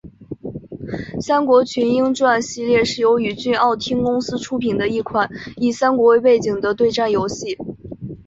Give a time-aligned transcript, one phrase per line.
[1.21, 7.55] 三国群英传系列是由宇峻奥汀公司出品的一款以三国为背景的对战游戏。